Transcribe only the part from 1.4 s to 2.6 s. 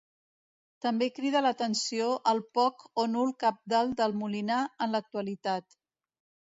l'atenció el